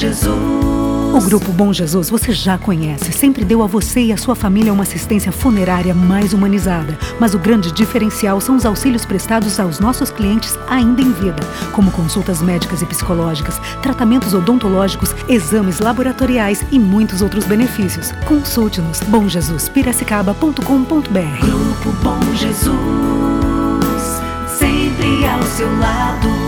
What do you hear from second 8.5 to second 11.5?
os auxílios prestados aos nossos clientes ainda em vida,